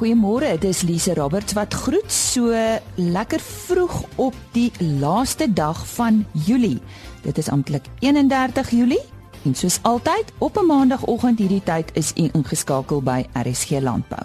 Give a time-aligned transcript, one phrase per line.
[0.00, 2.56] Goeiemôre, dit is Lise Roberts wat groet so
[2.96, 6.78] lekker vroeg op die laaste dag van Julie.
[7.20, 9.02] Dit is amptelik 31 Julie
[9.44, 14.24] en soos altyd op 'n maandagooggend hierdie tyd is u ingeskakel by RSG Landbou.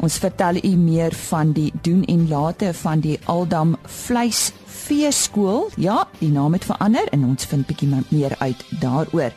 [0.00, 5.70] Ons vertel u meer van die doen en late van die Aldam Vleis Veeskool.
[5.76, 9.32] Ja, die naam het verander en ons vind bietjie meer uit daaroor.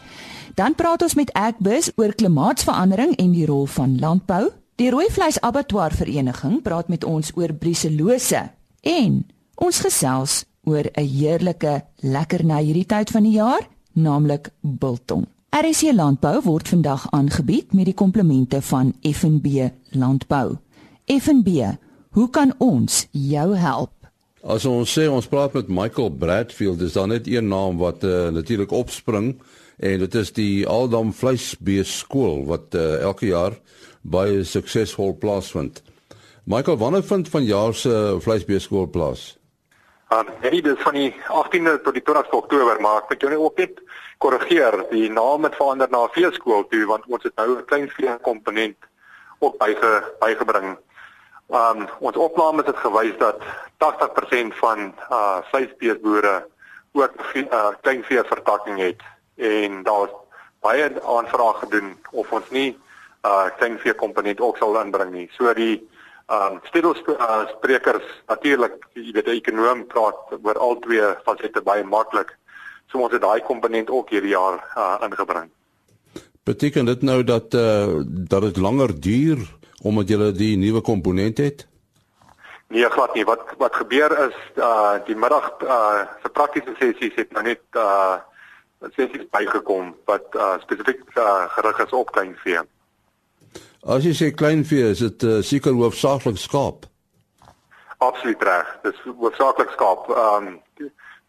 [0.55, 4.51] Dan praat ons met Agbus oor klimaatsverandering en die rol van landbou.
[4.77, 8.43] Die Rooi Vleis Abattoir Vereniging praat met ons oor briselose
[8.85, 9.15] en
[9.57, 15.25] ons gesels oor 'n heerlike lekker na hierdie tyd van die jaar, naamlik biltong.
[15.49, 20.57] RC Landbou word vandag aangebied met die komplemente van FNB Landbou.
[21.05, 21.73] FNB,
[22.09, 23.93] hoe kan ons jou help?
[24.43, 28.29] As ons sê ons praat met Michael Bradfield, is daar net een naam wat uh,
[28.29, 29.41] natuurlik opspring
[29.77, 33.57] en dit is die Aldam Vleisbees Skool wat uh, elke jaar
[34.07, 35.83] baie suksesvol plaasvind.
[36.47, 39.37] Michael, wanneer vind van jaar se vleisbeeskool plaas?
[40.09, 43.31] Um, nee, dit is van die 18de tot die 20ste Oktober, maar ek moet jou
[43.33, 43.81] net ook net
[44.23, 44.77] korrigeer.
[44.91, 48.77] Die naam het verander na veeskool toe want ons het nou 'n klein vee komponent
[49.39, 50.77] ook byge, bygebring.
[51.51, 53.43] Um ons opname het gewys dat
[53.83, 56.47] 80% van uh vleisbeesboere
[56.93, 59.01] ook 'n uh, klein vee vertakking het
[59.35, 60.15] en daar's
[60.61, 62.79] baie aanvrae gedoen of ons nie
[63.27, 65.27] uh kleinvee komponent ook sal inbring nie.
[65.37, 65.75] So die
[66.27, 72.35] um stedelsprekers uh, natuurlik, jy weet 'n ekonom praat oor al twee fasette baie maklik.
[72.91, 75.49] So ons het daai komponent ook hierdie jaar uh ingebring.
[76.43, 79.37] Beteken dit nou dat uh dat dit langer duur
[79.83, 81.67] omdat jy die nuwe komponent het?
[82.69, 83.25] Nee, glad nie.
[83.25, 88.17] Wat wat gebeur is uh die middag uh se praktiese sessies het nou net uh
[88.95, 92.59] sessies bygekom wat uh spesifiek uh, gerig is op kleinvee.
[93.87, 96.89] As jy sê kleinvee, is dit uh, seker hoofsaaklik skaap.
[98.03, 98.71] Absoluut reg.
[98.83, 100.09] Dis hoofsaaklik skaap.
[100.11, 100.57] Ehm um,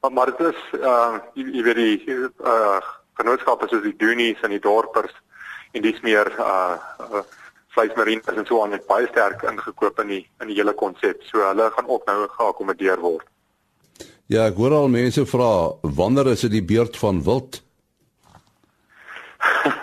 [0.02, 2.80] maar, maar dit is ehm uh, jy, jy weet die uh
[3.18, 5.14] genootskappe soos die Doonies en die dorpers
[5.74, 6.74] en dis meer uh,
[7.06, 7.22] uh
[7.74, 11.22] vleismarines en so aan het baie sterk ingekoop in die in die hele konsep.
[11.30, 13.26] So hulle gaan ook nou geakkommodeer word.
[14.26, 15.50] Ja, ek hoor al mense vra
[15.82, 17.62] wanneer is dit die beurt van wild?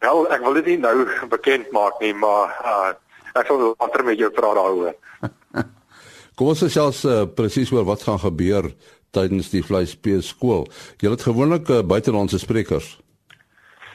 [0.00, 0.96] Wel, ek wil dit nie nou
[1.34, 2.92] bekend maak nie, maar uh
[3.38, 4.94] ek sal later met jou praat daaroor.
[6.36, 8.74] Kom ons sê selfs uh, presies oor wat gaan gebeur
[9.14, 10.66] tydens die vleispees skool.
[10.98, 12.98] Jy het gewoonlik uh, buitelandse sprekers.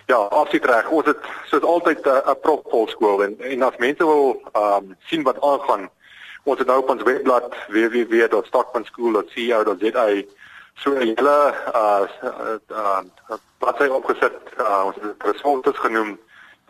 [0.08, 0.92] Ja, absoluut reg.
[0.94, 1.18] Ons het
[1.50, 5.90] soos altyd 'n uh, propvol skool en en as mense wil um sien wat aangaan,
[6.46, 10.08] ons het nou op ons webblad www.stockmanschool.co.za
[10.76, 12.06] so 'n hele uh
[12.70, 16.20] uh wat hy opgesit uh, ons het resultate genoem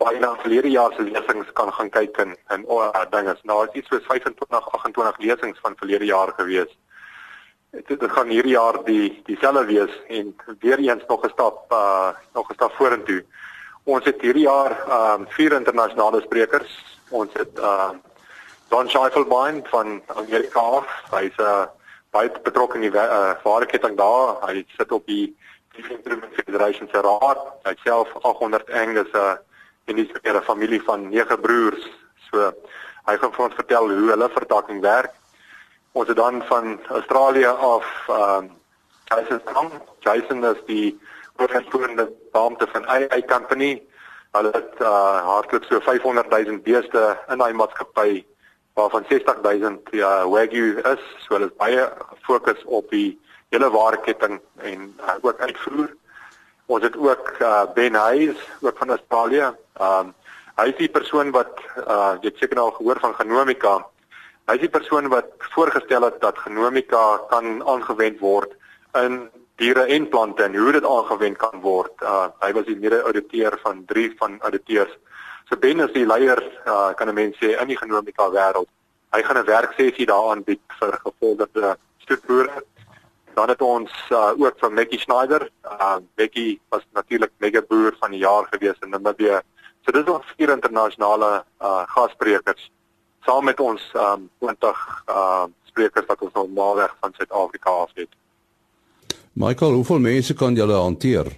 [0.04, 3.36] jy na verlede jaar se lesings kan gaan kyk en en uh, dinge.
[3.42, 6.72] Nou is iets soos 25 28 lesings van verlede jaar gewees.
[7.70, 12.10] Dit dit gaan hierdie jaar die dieselfde wees en weer eens nog 'n stap uh
[12.34, 13.24] nog 'n stap vorentoe.
[13.84, 17.00] Ons het hierdie jaar um vier internasionale sprekers.
[17.10, 17.90] Ons het uh
[18.68, 20.86] Don Scheifelbein van Amerika af.
[21.10, 21.64] Hy's 'n uh,
[22.16, 24.36] baie betrokke in die uh, vaardigheid daar.
[24.48, 25.34] Hy sit op die
[25.76, 27.42] Improvement Federation se raad.
[27.68, 29.36] Hy self 800 Angus uh,
[29.86, 31.84] en dis 'n familie van 9 broers.
[32.30, 32.52] So
[33.08, 35.12] hy gaan vir ons vertel hoe hulle vertakking werk.
[35.92, 38.54] Ons het dan van Australië af ehm um,
[39.06, 39.70] Jason Kong.
[40.00, 40.98] Jason is die
[41.36, 43.82] hoofuitvoerende beampte van AI Company.
[44.32, 48.24] Hulle het uh, hardloop so 500 000 beeste in daai maatskappy
[48.76, 51.02] waarvan 60 000 ja Wagyu is.
[51.24, 53.16] So hulle is baie gefokus op die
[53.48, 55.94] hele waardeketting en uh, ook uitvoer.
[56.66, 59.50] Ons het ook uh, Ben Hayes ook van Australië.
[59.80, 60.12] Um
[60.56, 63.74] hy is die persoon wat uh jy het seker al gehoor van genomika.
[64.48, 68.54] Hy is die persoon wat voorgestel het dat genomika kan aangewend word
[69.02, 69.18] in
[69.60, 71.92] diere en plante en hoe dit aangewend kan word.
[72.00, 74.96] Uh hy was die mede-ouditeur van 3 van auditeurs.
[75.48, 78.72] So Ben is die leier uh kan 'n mens sê in die genomika wêreld.
[79.16, 82.62] Hy gaan 'n werksessie daaraan bied vir gevorderde stoetboere
[83.34, 85.50] dan het ons uh, ook van Becky Schneider.
[85.64, 89.40] Uh Becky was natuurlik mega boer van die jaar gewees in Namibië.
[89.84, 92.70] So dis ons vier internasionale uh gassprekers
[93.24, 98.08] saam met ons um 20 uh sprekers wat ons normaalweg van Suid-Afrika af het.
[99.32, 101.32] Michael, hoeveel mense kan julle hanteer?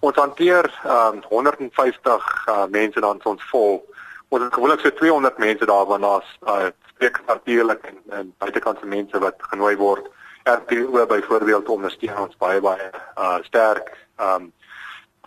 [0.00, 3.84] Ons hanteer um 150 uh mense dan ons vol.
[4.34, 9.18] Ons het gewoonlik so 200 mense daar waarna's uh sprekers natuurlik en, en buitekantse mense
[9.18, 10.08] wat genooi word.
[10.42, 13.92] RPO byvoorbeeld ondersteun ons baie baie uh sterk.
[14.18, 14.50] Um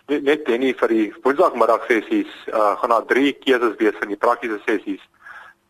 [0.08, 4.60] net Denny vir die Woensdagmiddag sessies uh gaan daar drie keuses wees van die praktiese
[4.66, 5.00] sessies.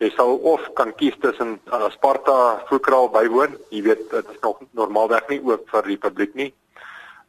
[0.02, 3.54] Jy sal of kan kies tussen uh, Sparta voetkraal bywoon.
[3.70, 6.50] Jy weet dit is nog normaalweg nie oop vir die publiek nie.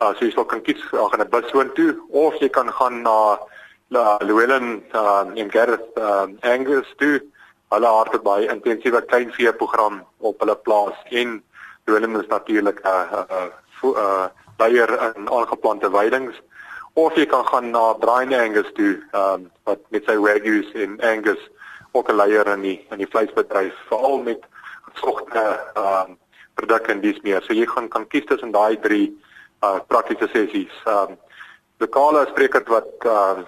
[0.01, 2.69] Uh, so jy sal kan kies uh, gaan 'n bus woon toe of jy kan
[2.81, 3.58] gaan na uh,
[3.89, 7.21] Llewellyn uh, in Gareth uh, Angus toe.
[7.69, 11.44] Hulle het baie intensiewe kleinvee program op hulle plaas en
[11.86, 13.50] Llewellyn is natuurlik 'n uh, uh,
[13.83, 14.27] uh, uh,
[14.57, 16.36] leier in aangeplante weidings
[16.94, 21.39] of jy kan gaan na Brian Angus toe um, wat met sy Wagyus en Angus
[21.92, 24.44] ook 'n leier in die in die vleisbedryf veral met
[24.94, 25.44] gesogte
[25.77, 26.18] um,
[26.53, 29.07] produkte en dis meer so jy gaan kan kies tussen daai drie
[29.63, 31.15] uh, praktiese sessies um,
[31.80, 33.39] lokale sprekers wat uh,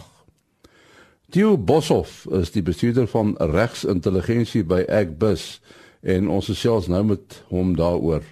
[1.32, 5.62] Theo Boshoff is die bestuurder van regsintelligensie by Agbus
[6.02, 8.26] en ons gesels nou met hom daaroor.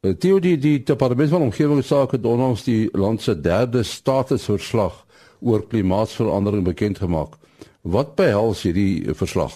[0.00, 5.04] Eh, Theo die die departement van omgewingsake het onlangs die land se derde statusverslag
[5.40, 7.34] oor klimaatsverandering bekend gemaak.
[7.80, 9.52] Wat behels hierdie verslag?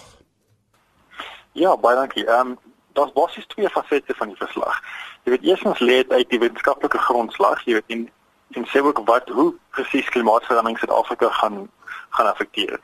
[1.52, 2.26] Ja, baie dankie.
[2.26, 2.58] Ehm um,
[2.92, 4.76] daar's basies twee fasette van die verslag.
[5.22, 8.04] Jy weet eerstens lê dit uit die wetenskaplike grondslag, jy weet in
[8.52, 11.70] en sê ook wat hoe presies klimaatsverandering Suid-Afrika gaan
[12.10, 12.76] gaan affekteer.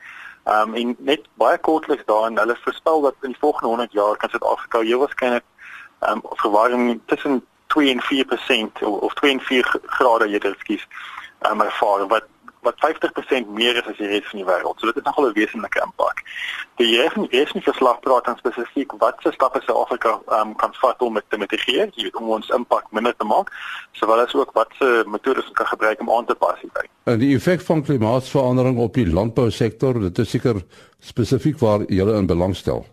[0.49, 4.17] Ehm um, en net baie kortliks daarin, hulle voorspel dat in die volgende 100 jaar
[4.17, 5.45] kan Suid-Afrika heel waarskynlik
[5.99, 10.55] ehm um, verwarming tussen 2 en 4% of, of 2 en 4 grade eerder
[11.41, 12.27] ehm um, ervaar wat
[12.61, 14.79] wat 50% meer is as die res van die wêreld.
[14.79, 16.21] So dit is nogal 'n wesenlike impak.
[16.75, 21.23] Die regering verslag praat dan spesifiek wat se stappe Suid-Afrika um, kan vat om dit
[21.27, 23.49] te mitigeer, jy weet om ons impak minder te maak,
[23.91, 26.85] sowel as ook wat se metodes ons kan gebruik om aan te pas hierby.
[27.03, 30.61] En die effek van klimaatsverandering op die landbousektor, dit is seker
[30.99, 32.85] spesifiek waar jy in belang stel.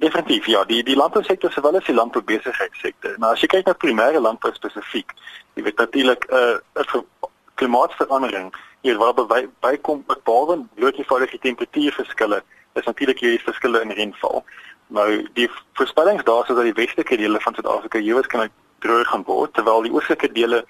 [0.00, 3.18] Definitief ja, die die landbousektor sowel as die landboubesigheidssektor.
[3.20, 5.12] Nou as jy kyk na primêre landbou spesifiek,
[5.58, 7.04] jy weet natuurlik 'n uh, 'n
[7.60, 12.42] klimaatsverandering hier waar by bykom behalwe blootgevoudige temperatuurverskille
[12.74, 14.44] is natuurlik hier verskille in reënval.
[14.88, 19.24] Nou die voorspellings daar sê dat die westelike dele van Suid-Afrika hierwys kan droog gaan
[19.26, 20.64] word terwyl die oostelike dele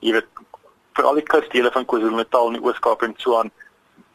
[0.00, 0.28] jy weet
[0.96, 3.52] veral die kusdele van KwaZulu-Natal en die Oos-Kaap en so aan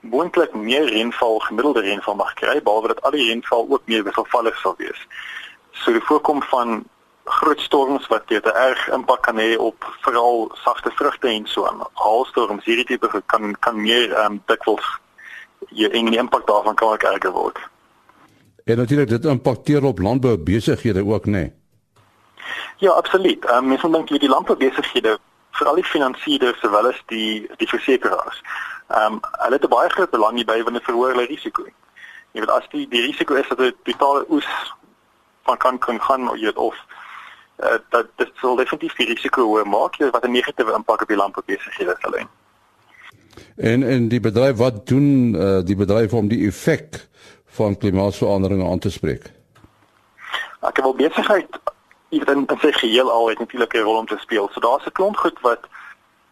[0.10, 4.58] moontlik meer reënval gemiddelde reënval mag kry behalwe dat al die reënval ook meer wisselvallig
[4.60, 5.08] sal wees.
[5.72, 6.84] So die voorkom van
[7.24, 11.66] groot storms wat dit 'n erg impak kan hê op veral sagte vrugte en so
[11.66, 11.82] aan.
[11.94, 14.88] Haalstorms hierdie tipe kan kan meer ehm um, dikwels
[15.70, 17.60] jy en die impak daarvan kan ook erger word.
[18.64, 21.32] En natuurlik dit impakteer op landboubesighede ook, nê?
[21.32, 21.54] Nee.
[22.78, 23.46] Ja, absoluut.
[23.46, 25.18] Ehm um, mens moet dink jy die landboubesighede
[25.60, 28.42] veral die finansiëerders sowel as die die versekeraars.
[28.88, 31.66] Ehm um, hulle het baie groot belang hierby wanneer verhoor hulle risiko.
[32.32, 34.50] Jy weet as die die risiko is dat dit totale oes
[35.50, 36.76] van kan kan gaan jy weet of
[37.64, 41.22] uh, dat dit sal definitief die risiko hoër maak wat 'n negatiewe impak op die
[41.22, 42.28] landboubesighede sal hê.
[43.56, 47.08] En en die bedryf wat doen uh, die bedryf om die effek
[47.46, 49.32] van klimaatsverandering aan te spreek?
[50.62, 51.60] Ek wil besigheid
[52.10, 54.50] ewen in sy geheel al het natuurlik 'n rol om te speel.
[54.52, 55.60] So daar's 'n klomp goed wat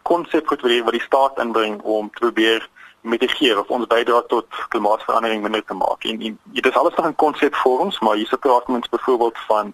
[0.01, 2.69] konsep goed wat die staat inbring om te probeer
[3.01, 6.03] mitigeer of ons bydra tot klimaatsverandering minder te maak.
[6.03, 9.73] En, en dit is alles nog in konsepvorms, maar hierse praat mens byvoorbeeld van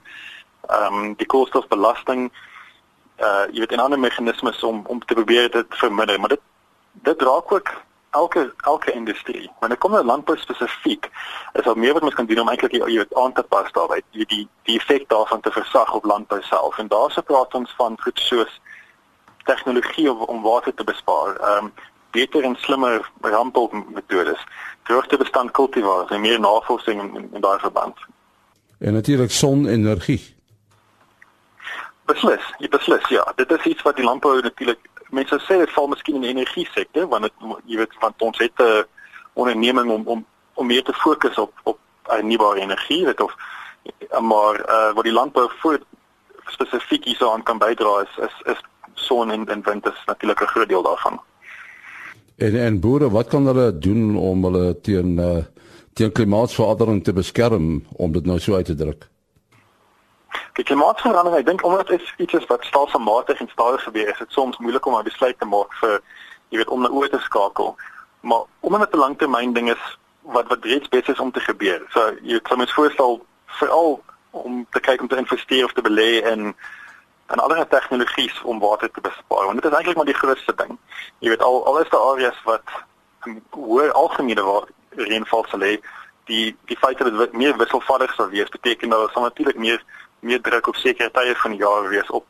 [0.68, 2.32] ehm um, die koolstofbelasting
[3.20, 6.42] uh jy weet en ander meganismes om om te probeer dit verminder, maar dit
[6.92, 7.70] dit raak ook
[8.12, 9.50] elke elke industrie.
[9.60, 11.10] Wanneer kom na landbou spesifiek,
[11.54, 14.02] is daar meer wat mens kan doen om eintlik jy weet aan te pas daarbey,
[14.12, 16.78] die die die effek daarvan te versag op landbou self.
[16.78, 18.60] En daar se praat ons van goed soos
[19.44, 21.36] tegnologie om, om water te bespaar.
[21.36, 21.74] Ehm um,
[22.12, 24.44] beter en slimmer rampelmetodes.
[24.84, 27.98] Droogtebestand kultivars en meer navorsing in, in, in daai verband.
[28.78, 30.36] En natuurlik sonenergie.
[32.06, 33.24] Beslis, jy beslis ja.
[33.36, 36.68] Dit is iets wat die landbou natuurlik mense sê dit val miskien in die energie
[36.72, 37.34] sektor want dit
[37.66, 38.84] jy weet want ons het 'n
[39.34, 43.36] onderneming om om om meer te fokus op op hernubare energie weet of
[44.22, 45.80] maar uh, wat die landbou voor
[46.46, 48.62] spesifiek hierso aan kan bydra is is is
[48.94, 51.22] son en en wind is natuurlik 'n groot deel daarvan.
[52.36, 55.44] En en boere, wat kan hulle doen om hulle teen uh,
[55.94, 59.11] teen klimaatsverandering te beskerm om dit nou so uit te druk?
[60.54, 64.32] Die klimaatsverandering, ek dink omdat dit iets is wat stelselmatig en stadig gebeur, is dit
[64.32, 66.02] soms moeilik om 'n besluit te maak vir
[66.50, 67.76] jy weet om na oor te skakel.
[68.22, 71.82] Maar omdat dit 'n langtermyn ding is wat wat reeds besig is om te gebeur.
[71.90, 76.24] So jy kan mens voorstel veral om te kyk om te investeer of te belê
[76.32, 76.56] in
[77.32, 79.46] en allerlei tegnologies om water te bespaar.
[79.46, 80.78] Want dit is eintlik maar die grootste ding.
[81.20, 82.68] Jy weet al al is daar areas wat
[83.50, 84.44] hoër algemene
[84.90, 85.78] reënval sal hê,
[86.26, 89.84] die die feit dat dit meer wisselvallig sal wees, beteken dat sal natuurlik meer
[90.22, 92.26] meer druk op sekere tye van die jaar wees op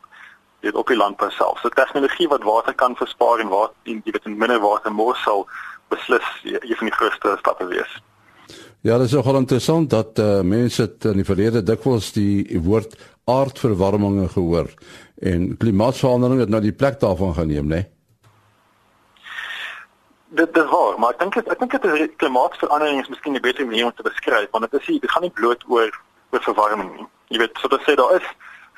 [0.62, 1.60] dit op die landbou self.
[1.60, 5.46] So tegnologie wat water kan verspaar en wat jy weet in minder water mors sal
[5.92, 7.96] beslis een van die grootste stappe wees.
[8.82, 12.96] Ja, dit is nogal interessant dat uh, mense in die verlede dikwels die woord
[13.30, 14.70] aardverwarming gehoor
[15.22, 17.82] en klimaatsverandering het nou die plek daarvan geneem, né?
[17.82, 17.90] Nee?
[20.34, 23.66] Dit is waar, maar ek dink ek dink dit is klimaatsverandering is miskien 'n beter
[23.66, 25.90] manier om te beskryf want dit is dit gaan nie bloot oor
[26.32, 27.06] oor verwarming nie.
[27.32, 28.28] Jy weet, so dat sê daar is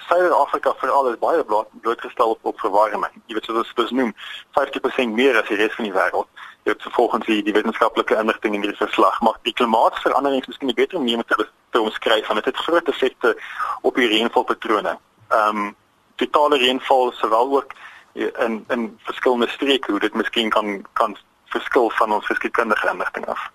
[0.08, 1.44] Suid-Afrika veral is baie
[1.80, 3.12] blootgestel op, op verwarming.
[3.26, 4.12] Jy weet, soos dit noem,
[4.58, 6.28] 50% meer as die res van die wêreld.
[6.68, 10.72] Dit is volgens die, die wetenskaplike inligting in die verslag, maar die klimaatsverandering is miskien
[10.72, 13.36] 'n beter manier om te, te omskryf want dit het groot effekte
[13.80, 14.98] op die reënvalpatrone.
[15.28, 15.76] Ehm um,
[16.16, 17.72] totale reënval sowel ook
[18.14, 23.50] in in verskillende streke hoe dit miskien kan kan verskil van ons geskiedkundige inligting af.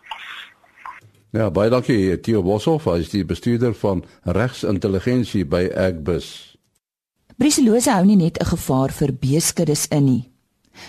[1.32, 6.58] Ja, baie dankie Theo Boshoff, hy is die bestuurder van regsintelligensie by Agbus.
[7.38, 10.30] Briselose hou nie net 'n gevaar vir beeskuddes in nie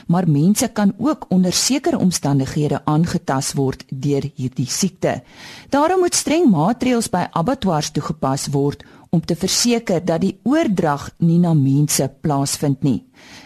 [0.06, 5.22] maar mense kan ook onder sekere omstandighede aangetast word deur hierdie siekte.
[5.68, 11.38] Daarom moet streng maatreëls by abattoirs toegepas word om te verseker dat die oordrag nie
[11.42, 13.00] na mense plaasvind nie.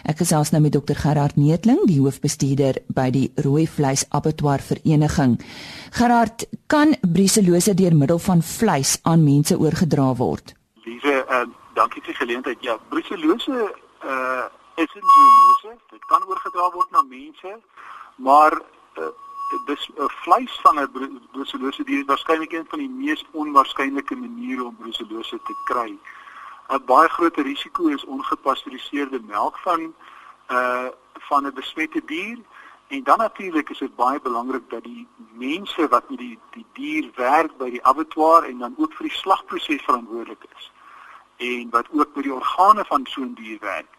[0.05, 5.39] Ek gesels nou met dokter Gerard Neetling, die hoofbestuurder by die Rooi Vleis Abattoir Vereniging.
[5.97, 10.53] Gerard, kan bruselose deur middel van vleis aan mense oorgedra word?
[10.85, 12.61] Lieve, uh, dankie vir die geleentheid.
[12.61, 13.73] Ja, bruselose
[14.05, 14.45] uh
[14.75, 15.77] is 'n zoonose.
[15.89, 17.59] Dit kan oorgedra word na mense,
[18.15, 18.53] maar
[18.99, 19.07] uh,
[19.65, 24.15] dis 'n uh, vleis van 'n brucellose dier is waarskynlik een van die mees onwaarskynlike
[24.15, 25.97] maniere om brucellose te kry.
[26.69, 29.93] 'n Baie groot risiko is ongepasteuriseerde melk van
[30.51, 32.37] uh van 'n besmette dier.
[32.87, 37.11] En dan natuurlik is dit baie belangrik dat die mense wat met die die dier
[37.15, 40.71] werk by die abattoir en dan ook vir die slagproses verantwoordelik is
[41.37, 43.91] en wat ook by die organe van so 'n dier werk,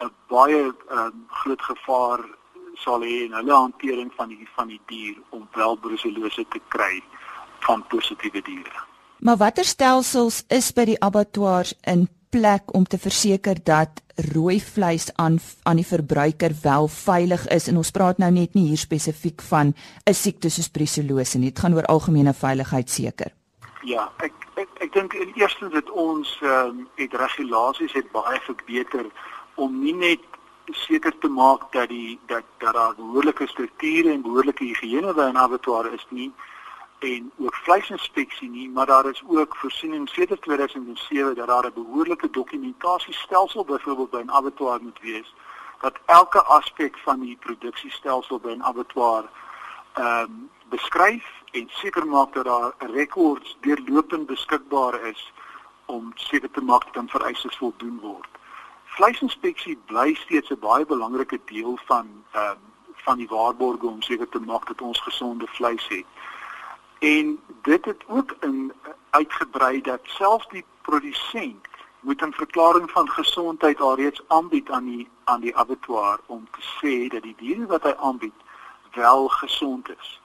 [0.00, 2.20] 'n baie um, groot gevaar
[2.76, 7.02] sal hê in hulle hantering van die van die dier om wel brucellose te kry
[7.66, 8.84] van positiewe diere.
[9.18, 14.02] Maar watter stelsels is by die abattoirs in plek om te verseker dat
[14.34, 18.66] rooi vleis aan aan die verbruiker wel veilig is en ons praat nou net nie
[18.68, 19.74] hier spesifiek van
[20.06, 23.32] 'n siekte soos brucellose nie, dit gaan oor algemene veiligheid seker.
[23.82, 28.40] Ja, ek ek ek dink in eerste dit ons ehm um, het regulasies het baie
[28.40, 29.06] verbeter
[29.54, 30.20] om nie net
[30.70, 35.36] seker te maak dat die dat dat daar behoorlike strukture en behoorlike higiëne by 'n
[35.36, 36.32] abattoir is nie
[36.98, 42.30] en ook vleisinspeksie nie, maar daar is ook voorsiening sedert 2007 dat daar 'n behoorlike
[42.30, 45.34] dokumentasiestelsel byvoorbeeld by 'n abattoir moet wees
[45.80, 49.24] dat elke aspek van die produksiestelsel by 'n abattoir
[49.92, 55.32] ehm um, beskryf en seker maak dat daar rekords deurlopend beskikbaar is
[55.84, 58.33] om seker te maak dat vereistes voldoen word
[58.96, 62.72] vleisinspeksie bly steeds 'n baie belangrike deel van ehm um,
[63.06, 66.04] van die waarborge om seker te maak dat ons gesonde vleis het.
[66.98, 68.72] En dit het ook in
[69.10, 71.66] uitgebrei dat selfs die produsent
[72.00, 77.08] moet 'n verklaring van gesondheid alreeds aanbied aan die aan die abattoir om te sê
[77.08, 78.38] dat die diere wat hy aanbied
[78.92, 80.20] wel gesond is.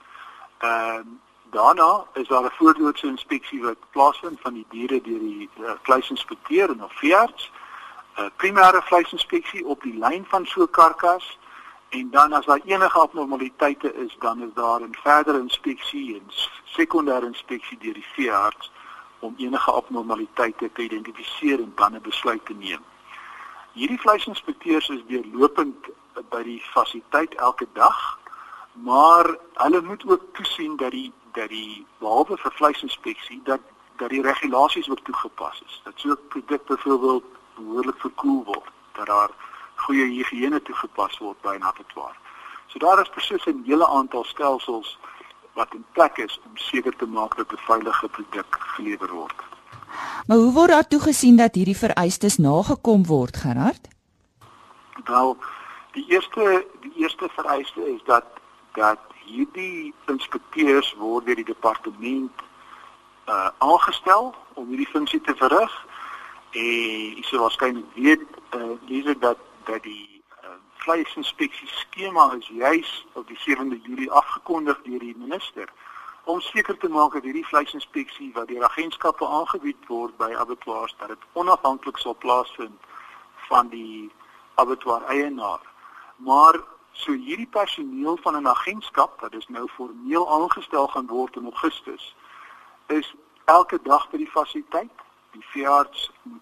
[0.58, 5.50] Ehm um, Daarna is daar 'n voordoodse inspeksie wat plaasvind van die diere deur die
[5.60, 7.50] uh, vleisinspekteur en of veearts.
[8.20, 11.38] 'n uh, Primêre vleisinspeksie op die lyn van so 'n karkas
[11.88, 16.26] en dan as daar enige abnormaliteite is, dan is daar 'n verdere inspeksie en
[16.64, 18.72] sekondêre inspeksie deur die veearts
[19.18, 22.82] om enige abnormaliteite te identifiseer en dan 'n besluit te neem.
[23.72, 25.88] Hierdie vleisinspekteurs is deurlopend
[26.28, 28.18] by die fasiliteit elke dag,
[28.72, 33.60] maar hulle moet ook toesien dat die dat die behalwe vir vleisinspeksie dat
[33.96, 35.80] dat die regulasies ook toegepas is.
[35.84, 37.24] Dat so 'n produk byvoorbeeld
[37.66, 39.30] behoorlik verkoel word, dat daar
[39.74, 42.16] goeie higiëne toegepas word by 'n abattoir.
[42.66, 44.98] So daar is presies 'n hele aantal stelsels
[45.52, 49.38] wat in plek is om seker te maak dat 'n veilige produk gelewer word.
[50.26, 53.88] Maar hoe word daar toegesien dat hierdie vereistes nagekom word, Gerard?
[55.04, 55.36] Wel,
[55.92, 58.24] die eerste die eerste vereiste is dat
[58.72, 62.30] dat hierdie inspekteurs word deur die departement
[63.26, 65.86] uh aangestel om hierdie funksie te verrig.
[66.50, 73.28] Jy sou waarskynlik weet uh lees dat dat die uh, vleisinspeksie skema is juis op
[73.28, 75.68] die 7de Julie afgekondig deur die minister
[76.24, 81.08] om seker te maak dat hierdie vleisinspeksie wat deur agentskappe aangebied word by abattoirs dat
[81.08, 82.90] dit onafhanklik sal plaasvind
[83.48, 84.10] van die
[84.54, 85.62] abattoir eienaar.
[86.16, 86.60] Maar
[86.92, 92.14] so hierdie personeel van 'n agentskap wat is nou formeel aangestel gaan word in Augustus
[92.86, 93.14] is
[93.44, 94.90] elke dag by die fasiliteit.
[95.32, 96.40] Die veearts moet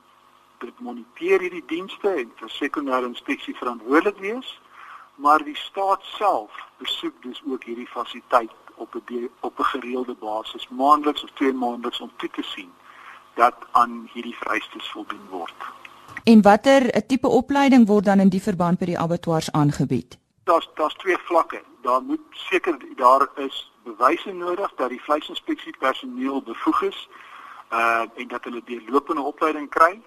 [0.59, 4.61] dit moniteer hierdie dienste en vir sekondêre inspeksie verantwoordelik wees,
[5.15, 10.69] maar die staat self besoek dus ook hierdie fasiliteit op 'n op 'n gereelde basis,
[10.69, 12.73] maandeliks of twee maandeliks om toe te sien
[13.35, 15.61] dat aan hierdie vereistes voldoen word.
[16.25, 20.19] En watter 'n tipe opleiding word dan in die verband by die abattoirs aangebied?
[20.45, 21.63] Daar's daar's twee vlakke.
[21.83, 27.09] Daar moet seker daar is bewyse nodig dat die vleisinspeksie personeel bevoeg is
[27.73, 30.03] uh en dat hulle deurlopende opleiding kry.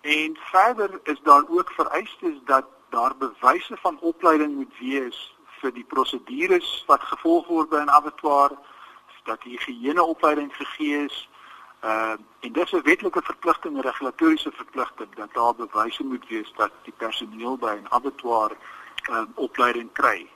[0.00, 5.84] En verder is daar ook vereistes dat daar bewyse van opleiding moet wees vir die
[5.84, 8.52] prosedures wat gevolg word by 'n abattoir,
[9.24, 11.28] dat die higiëneopleiding gegee is.
[11.84, 16.72] Uh en dis 'n wetlike verpligting, 'n regulatoriese verpligting dat daar bewyse moet wees dat
[16.82, 18.56] die personeel by 'n abattoir
[19.10, 20.28] uh opleiding kry.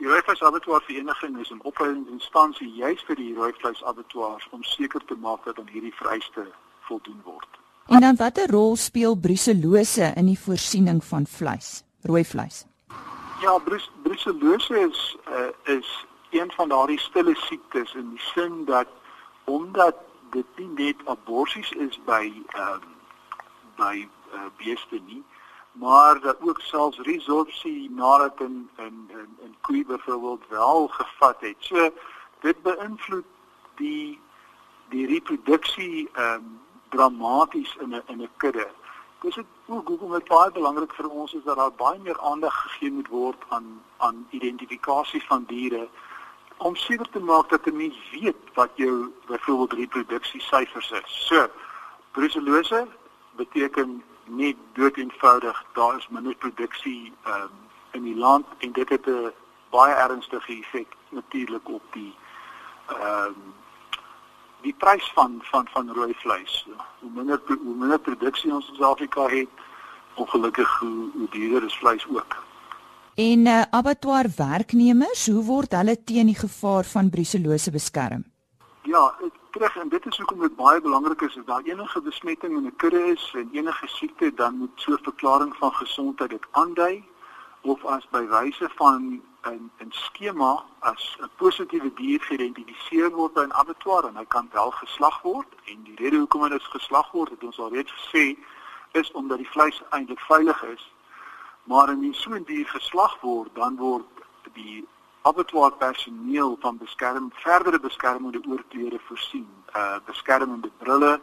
[0.00, 5.14] Die Rooivleis Abattoir Vereniging is 'n opleidingsinstansie juis vir die rooivleis abattoirs om seker te
[5.14, 6.48] maak dat aan hierdie vereistes
[6.88, 7.48] voldoen word.
[7.86, 12.64] En dan watter rol speel bruselose in die voorsiening van vleis, rooi vleis?
[13.42, 18.88] Ja, brus, bruselose is uh, is een van daardie stille siektes in die sin dat
[19.44, 19.96] omdat
[20.30, 22.80] dit nie net aborsies is by ehm uh,
[23.76, 25.24] by uh, beeste nie,
[25.72, 31.56] maar dat ook selfs resorpsie nadat in in in, in koei byvoorbeeld wel gevat het.
[31.58, 31.90] So
[32.40, 33.24] dit beïnvloed
[33.76, 34.20] die
[34.88, 38.68] die reproduksie ehm um, dramaties in 'n in 'n kudde.
[39.20, 42.62] Dis dit ook hoekom dit baie belangrik vir ons is dat daar baie meer aandag
[42.62, 45.88] gegee moet word aan aan identifikasie van diere
[46.56, 51.26] om seker te maak dat 'n mens weet wat jou byvoorbeeld reproduksiesyfers is.
[51.26, 51.46] So,
[52.10, 52.86] brucellose
[53.36, 57.54] beteken nie dood eenvoudig daar is minder produksie um,
[57.92, 59.32] in die land en dit het 'n
[59.70, 62.14] baie ernstige effek natuurlik op die
[62.86, 63.54] ehm um,
[64.62, 66.66] die prys van van van rooi vleis.
[67.00, 69.48] Hoe minder hoe minder produksie ons in Suid-Afrika het,
[70.14, 72.36] ongelukkig hoe, hoe duurder is vleis ook.
[73.14, 78.24] En uh, abattoir werknemers, hoe word hulle teen die gevaar van brucellose beskerm?
[78.82, 82.56] Ja, ek terug en dit is hoekom dit baie belangrik is as daar enige besmetting
[82.56, 86.46] in 'n kudde is en enige siekte, dan moet so 'n verklaring van gesondheid dit
[86.50, 87.04] aandui
[87.60, 93.44] of as by wyse van 'n 'n skema as 'n positiewe dier geïdentifiseer word by
[93.44, 97.30] 'n abattoir en hy kan wel geslag word en die rede hoekom dit geslag word
[97.30, 98.36] het ons al reeds gesê
[98.92, 100.92] is omdat die vleis eintlik veilig is
[101.64, 104.06] maar indien so 'n dier geslag word dan word
[104.52, 104.86] die
[105.22, 111.20] abattoir personeel van beskerm verdere beskermende oorklere voorsien uh beskermende brille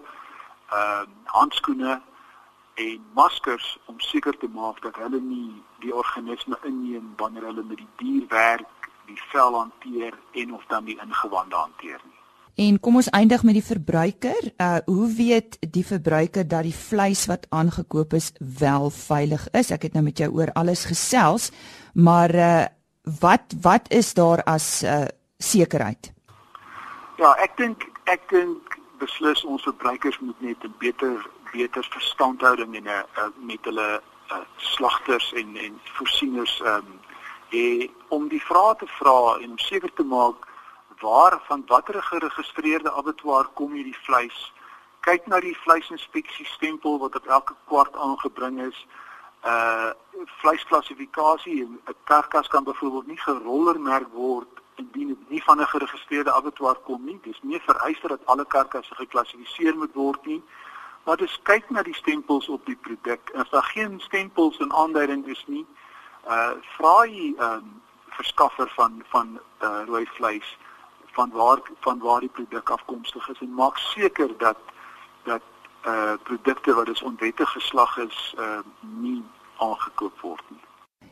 [0.71, 2.01] uh handskoene
[2.77, 7.77] en maskers om seker te maak dat hulle nie die organisme inneem wanneer hulle met
[7.81, 12.17] die dier werk, die vel hanteer en of dan die ingewande hanteer nie.
[12.57, 14.49] En kom ons eindig met die verbruiker.
[14.57, 19.69] Uh hoe weet die verbruiker dat die vleis wat aangekoop is wel veilig is?
[19.73, 21.51] Ek het nou met jou oor alles gesels,
[21.93, 22.65] maar uh
[23.19, 25.05] wat wat is daar as uh
[25.37, 26.11] sekerheid?
[27.17, 32.83] Ja, ek dink ek dink beslis ons verbruikers moet net 'n beter beter verstandhouding en
[32.83, 38.75] 'n uh, uh, met hulle uh, slagters en en voorsieners ehm um, om die vrae
[38.75, 40.47] te vra en om seker te maak
[40.99, 44.53] waar van watter geregistreerde abattoir kom hierdie vleis?
[44.99, 48.85] Kyk na die vleisinspeksie stempel wat op elke kwart aangebring is.
[49.45, 49.91] Uh
[50.41, 56.75] vleisklassifikasie, 'n karkas kan byvoorbeeld nie gerollermerk word indien dit nie van 'n geregistreerde abattoir
[56.75, 57.19] kom nie.
[57.21, 60.43] Dis nie vereiste dat alle karkasse geklassifiseer moet word nie.
[61.03, 63.31] Maar dis kyk na die stempels op die produk.
[63.35, 65.65] As daar geen stempels en aanduiding is nie,
[66.27, 70.57] uh vra jy 'n um, verskaffer van van uh rooi vleis
[71.17, 74.57] van waar van waar die produk afkomstig is en maak seker dat
[75.23, 75.41] dat
[75.85, 78.61] uh produkte wat is onwettig geslag is uh
[79.01, 79.23] nie
[79.57, 80.63] aangekoop word nie.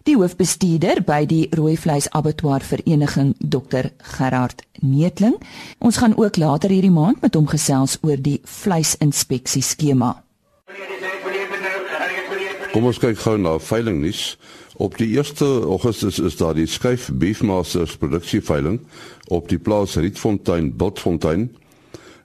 [0.05, 5.39] Die hoofbestuurder by die rooi vleis abattoir vereniging Dr Gerard Neetling.
[5.79, 10.11] Ons gaan ook later hierdie maand met hom gesels oor die vleisinspeksie skema.
[12.75, 14.35] Kom ons kyk gou na veilingnuus.
[14.77, 18.81] Op die 1 Augustus is daar die skuif Beefmasters produksieveiling
[19.31, 21.47] op die plaas Rietfontein, Botfontein.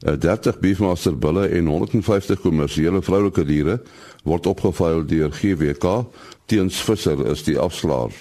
[0.01, 3.81] 30 Beefmaster bulle en 150 kommersiële vroulike diere
[4.25, 6.05] word opgeveil deur GWK
[6.49, 8.15] teens Visser is die afslaer.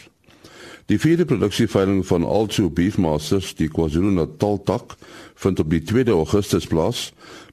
[0.89, 4.95] Die vierde produksieveiling van Alto Beefmasters, die KwaZulu-Natal tak,
[5.37, 7.11] vind op die 2 Augustus plaas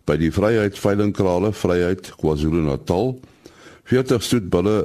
[0.09, 3.19] by die Vryheid Veilingkrale Vryheid KwaZulu-Natal.
[3.93, 4.77] 40 stoetbulle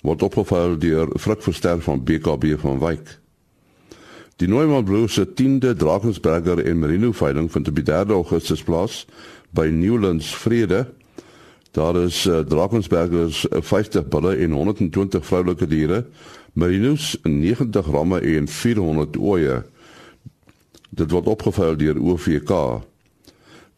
[0.00, 3.17] word opgeveil deur Frikverster van BKB van Wyk.
[4.38, 9.00] Die Neumann Blues se 10de Drakensberger en Merino veiling vind op die 3 Augustus plaas
[9.50, 10.84] by Newlands Vrede.
[11.74, 16.04] Daar is uh, Drakensbergers 50 bulle en 120 vroulike diere,
[16.52, 19.56] Merinos 90 ramme en 400 ooe.
[20.90, 22.54] Dit word opgeveil deur OVK.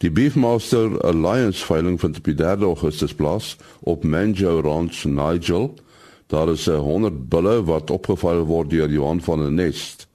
[0.05, 5.73] Die Beefmaster Alliance veiling vind op die 3 Augustus plaas op Manjo Ranch Nigel.
[6.29, 10.10] Daar is 100 uh, bulle wat opgeveil word deur Johan van der Nest.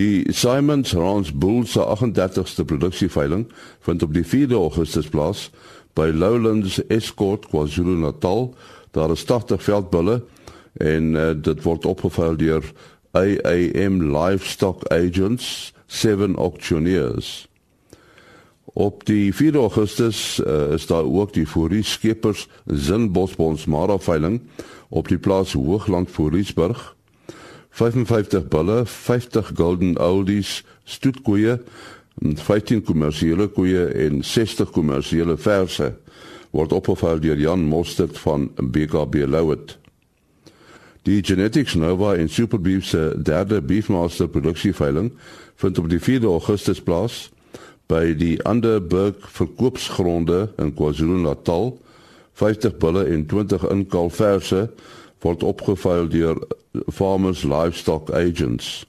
[0.00, 3.46] Die Simons Ranch Bulls se 38ste produksieveiling
[3.80, 5.50] vind op die 4de Augustus plaas
[5.92, 8.54] by Lowlands Escort KwaZulu-Natal.
[8.96, 10.22] Daar is 80 veldbulle
[10.72, 12.64] en uh, dit word opgeveil deur
[13.12, 17.48] AAM Livestock Agents, 7 auctioneers.
[18.64, 24.40] Op die 4 Augustus uh, is daar ook die Fourie Skeppers Zinbosbons Mara veiling
[24.88, 26.94] op die plaas Hoogland Fouriesburg.
[27.70, 31.58] 55 bulle, 50 golden oldies, stoetkoeie,
[32.20, 35.92] 15 kommersiële koeie en 60 kommersiële verse
[36.50, 39.76] word opgeval deur Jan Mostert van BKB Louet.
[41.08, 45.12] Die Genetics Nova en Superbeef se derde Beefmaster produksieveiling
[45.56, 47.30] vind op die 4 Augustus plaas
[47.88, 51.72] by die Underberg verkoopsgronde in KwaZulu-Natal.
[52.38, 54.68] 50 bulle en 20 inkalverse
[55.20, 56.38] word opgeveil deur
[56.92, 58.86] Farmers Livestock Agents.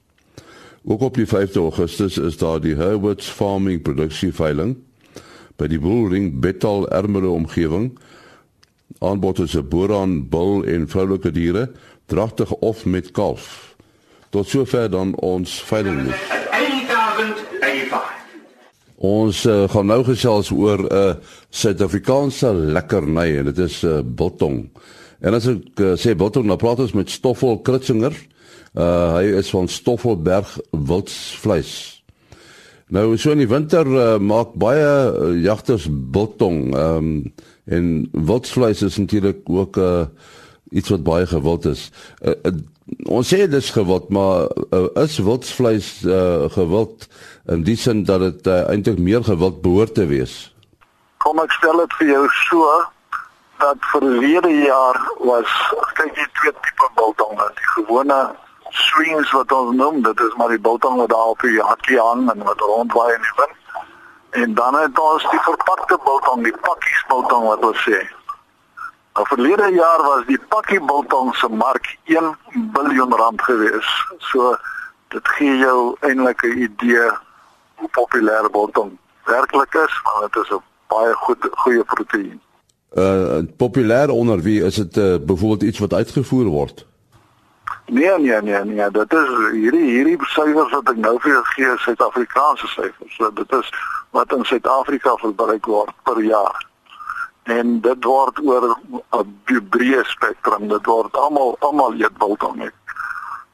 [0.84, 4.78] Ook op die 5de Augustus is daar die Herbert's Farming produksieveiling
[5.62, 7.91] by die Bullring Betal Ermelo omgewing.
[9.00, 11.72] Aanbod is 'n boeran, bul en vroulike diere,
[12.06, 13.76] dragtig of met kalf.
[14.30, 16.13] Tot sover dan ons veiling.
[18.96, 21.13] Ons uh, gaan nou gesels oor 'n uh,
[21.50, 24.70] Suid-Afrikaanse lekkerny en dit is 'n uh, biltong.
[25.22, 28.16] En as ek uh, sê biltong, dan praat ons met Stoffel Kritzinger.
[28.72, 32.02] Uh hy is van Stoffelberg Wildsvleis.
[32.92, 36.72] Nou so in die winter uh, maak baie uh, jagters biltong.
[36.76, 37.34] Ehm um,
[37.72, 40.06] en wildsvleis is natuurlik ook uh,
[40.72, 41.84] iets wat baie gewild is.
[42.20, 42.52] Uh, uh,
[43.06, 47.06] ons sê dit is gewild, maar uh, is wildsvleis uh, gewild
[47.48, 50.50] in die sin dat dit uh, eintlik meer gewild behoort te wees?
[51.24, 52.74] Kom ek stel dit vir jou so
[53.62, 58.19] dat verlede jaar was kyk jy twee tipe biltonge, die gewone
[58.69, 62.24] swings wat ons noem, dit is maar die biltong wat daar op die hakkie hang
[62.34, 63.86] en wat rondwaai in die wind.
[64.41, 68.02] En dan het ons die verpakte biltong, die pakkies biltong wat ons sê.
[69.13, 72.34] Nou verlede jaar was die pakkie biltong se mark 1
[72.74, 73.89] miljard rand gewees.
[74.32, 74.56] So
[75.13, 77.10] dit gee jou eintlik 'n idee
[77.76, 82.41] hoe populêr biltong werklik is, want dit is 'n baie goed goeie proteïen
[82.92, 86.86] uh populêr onder wie is dit uh, byvoorbeeld iets wat uitgevoer word?
[87.86, 91.72] Nee nee nee nee, dit is hierdie hierdie syfers wat ek nou vir jou gee,
[91.86, 93.16] Suid-Afrikaanse syfers.
[93.16, 93.72] So dit is
[94.16, 96.68] wat in Suid-Afrika verbruik word per jaar.
[97.44, 98.78] En dit word oor
[99.20, 100.68] 'n breë spektrum.
[100.68, 102.76] Dit word almal almal eet biltong ek.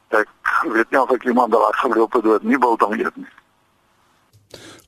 [0.08, 0.28] Ek
[0.72, 3.32] weet nie of ek iemand daar geloop het wat nie biltong eet nie.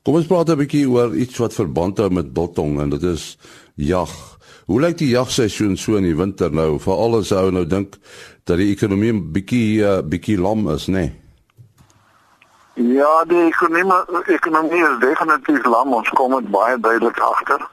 [0.03, 3.37] Kom ons praat 'n bietjie oor iets wat verband hou met biltong en dit is
[3.75, 4.39] jag.
[4.71, 6.77] Hoe lyk die jagseisoen so in die winter nou?
[6.79, 7.97] Veral as ou nou dink
[8.47, 11.09] dat die ekonomie bietjie uh, bietjie lam is, nê?
[11.09, 12.93] Nee?
[12.95, 13.83] Ja, die ekonomie
[14.31, 15.91] ekonomie is definitief lam.
[15.91, 17.65] Ons kom dit baie duidelik agter.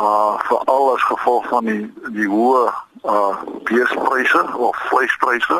[0.00, 1.82] Uh veral as gevolg van die
[2.16, 2.62] die hoë
[3.04, 5.58] uh beespryse of vleispryse.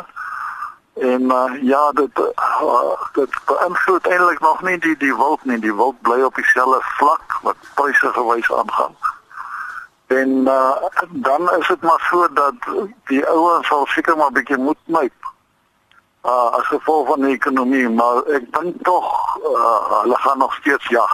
[1.11, 5.61] En uh, ja, dit uh, dit beïnvloed eintlik nog nie die die wild nie.
[5.61, 8.97] Die wild bly op dieselfde vlak wat pryse gewys aangaan.
[10.07, 10.71] En uh,
[11.09, 12.53] dan is dit maar so dat
[13.05, 15.31] die ouens sal seker maar bietjie moet myp.
[16.23, 19.07] Uh as gevolg van die ekonomie, maar ek dink tog
[19.43, 21.11] uh, hulle gaan nog steeds jag.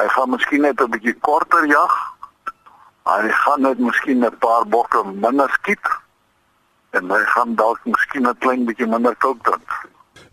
[0.00, 1.92] Hy gaan miskien net 'n bietjie korter jag.
[3.04, 5.88] Hy gaan net miskien 'n paar bokke minder skiet
[6.90, 9.68] en hy gaan dalk miskien 'n klein bietjie minder kook drink.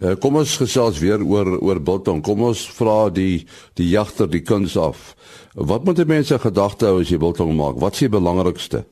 [0.04, 2.20] Uh, kom ons gesels weer oor oor biltong.
[2.24, 3.48] Kom ons vra die
[3.80, 5.14] die jagter die kuns af.
[5.56, 7.80] Wat moet mense gedagte hou as jy biltong maak?
[7.80, 8.84] Wat is die belangrikste?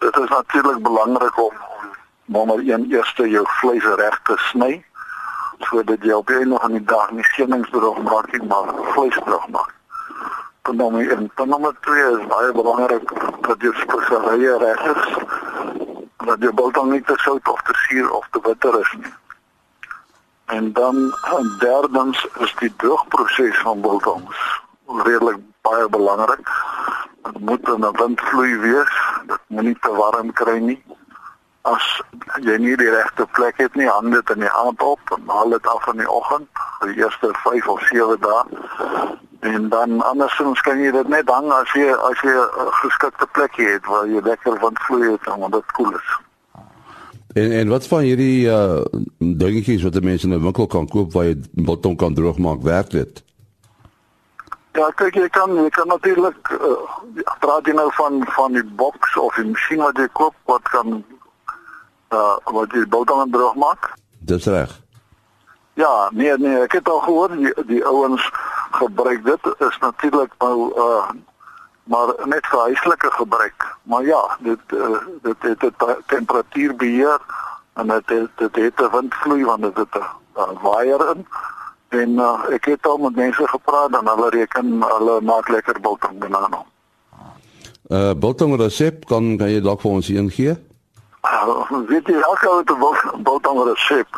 [0.00, 1.52] Dit is natuurlik belangrik om
[2.24, 4.72] nommer 1 eerste jou vleis reg te sny
[5.68, 9.74] sodat jy op een nog aan die dag nie skeningsbedrog maak nie, maar vleisbedrog maak.
[10.62, 13.12] Dan nommer 1, dan nommer 2 is baie belangrik
[13.44, 15.04] dat jy speserye reg is
[16.24, 19.12] dat jy biltong nie te sout of te suur of te bitter is nie.
[20.50, 21.14] En dan
[21.58, 24.24] derdens is die droogproses van biltong
[24.86, 26.48] redelik baie belangrik.
[27.22, 28.94] Dit moet in 'n windvloei wees.
[29.26, 30.82] Dit moenie te warm kry nie.
[31.62, 32.02] As
[32.40, 35.48] jy nie die regte plek het nie, hang dit in die aand op en haal
[35.48, 36.48] dit af in die oggend
[36.80, 38.44] die eerste 5 of 7 dae.
[39.40, 43.54] En dan andersins kan jy dit net hang as jy as jy 'n geskikte plek
[43.56, 46.29] het waar jy lekker windvloei het en dit koel is.
[47.32, 48.82] En en wat van hierdie uh
[49.18, 53.22] dingetjies wat mense in 'n winkel kan koop waar jy biltong kan droogmaak werk dit?
[54.72, 56.78] Ja, kyk jy kan jy kan natuurlik uh,
[57.38, 61.04] praat jy nou van van die boks of die masjien wat jy koop wat kan
[62.10, 63.92] uh wat jy biltong droog maak?
[64.18, 64.80] Dis reg.
[65.74, 68.30] Ja, nee nee, ek het al gehoor die, die ouens
[68.70, 71.10] gebruik dit is natuurlik nou uh
[71.90, 73.66] maar net vir huislike gebruik.
[73.82, 77.18] Maar ja, dit uh, dit het 'n temperatuurbeheer
[77.72, 79.94] en dit het dit het 'n windvloei want dit het
[80.34, 81.26] 'n waier in.
[81.88, 86.18] En uh, ek het al met mense gepraat en hulle reken hulle maak lekker biltong
[86.18, 86.64] banana.
[87.88, 90.54] Uh biltong resep kan kan jy dalk vir ons een gee?
[91.26, 94.08] Uh, weet jy elke ou het 'n biltong resep.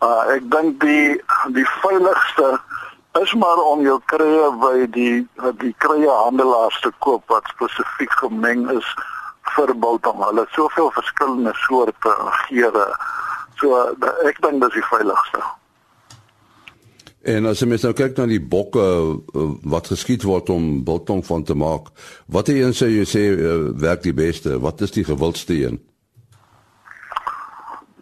[0.00, 2.60] Uh ek dink die die veiligste
[3.18, 5.14] is maar om jou krye by die
[5.62, 8.86] die krye handelaars te koop wat spesifiek gemeng is
[9.56, 10.20] vir biltong.
[10.22, 12.86] Hulle het soveel verskillende soorte en geure.
[13.58, 13.80] So
[14.28, 15.42] ek dink dis die veiligste.
[17.20, 18.84] En as jy mens nou kyk na die bokke
[19.68, 21.90] wat geskiet word om biltong van te maak,
[22.32, 24.56] watter een sou jy sê uh, werk die beste?
[24.62, 25.80] Wat is die gewildste een?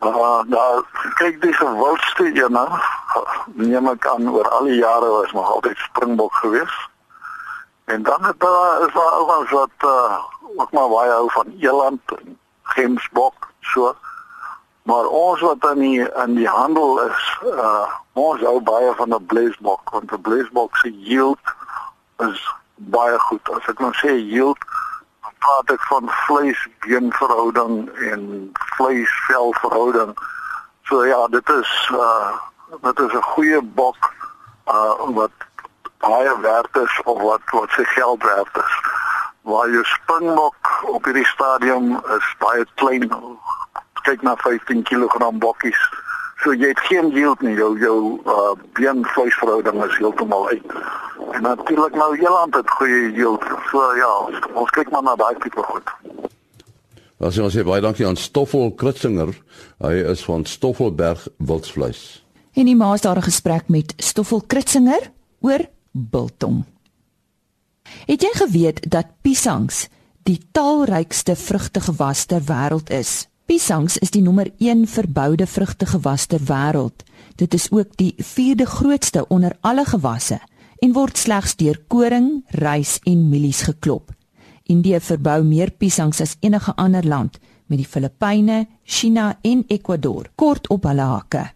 [0.00, 0.84] Uh, nou,
[1.18, 2.68] kyk die gewildste een, nou,
[3.58, 6.76] neem ek aan oor al die jare was maar altyd springbok gewees.
[7.84, 10.18] En dan het daar is daar ook ons wat uh,
[10.56, 13.96] ook maar baie hou van eland en gemsbok so.
[14.82, 19.26] Maar ons wat in die in die handel is, uh, ons hou baie van 'n
[19.26, 21.54] blesbok want 'n blesbok se yield
[22.16, 23.50] is baie goed.
[23.50, 24.58] As ek nou sê yield
[25.38, 30.16] praat ek van vleis-been verhouding en vleis-vel verhouding.
[30.88, 32.36] So ja, dit is uh
[32.82, 34.12] dit is 'n goeie bok
[34.66, 35.30] uh wat
[35.98, 38.74] baie werd is of wat wat sy geld werd is.
[39.42, 43.08] Waar jou springbok op hierdie stadium is baie klein.
[44.02, 45.82] Kyk na 15 kg bokkies.
[46.42, 47.54] So jy het geen yield nie.
[47.58, 50.72] Jou jou uh been-vleisverhouding is heeltemal uit.
[51.32, 53.44] En natuurlik nou Jeland het goeie yield.
[53.70, 55.90] So ja, ons, ons kyk maar na daai tipe goed.
[57.18, 59.34] As ons sê baie dankie aan Stoffel Kritzinger.
[59.82, 62.22] Hy is van Stoffelberg Wildsvleis.
[62.54, 66.64] En die maas daar 'n gesprek met Stoffel Kritzinger oor biltong.
[68.06, 69.88] Het jy geweet dat piesangs
[70.22, 73.28] die taalrykste vrugtegewas ter wêreld is?
[73.48, 77.00] Piesangs is die nommer 1 verboude vrugtegewas ter wêreld.
[77.40, 80.36] Dit is ook die 4de grootste onder alle gewasse
[80.84, 84.12] en word slegs deur koring, rys en mielies geklop.
[84.68, 87.38] Indië verbou meer piesangs as enige ander land
[87.72, 91.46] met die Filippyne, China en Ekwador kort op hulle hakke.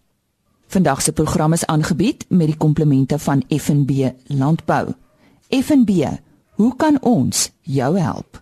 [0.73, 4.95] Vandag se program is aangebied met die komplemente van FNB Landbou.
[5.49, 6.09] FNB,
[6.57, 8.42] hoe kan ons jou help?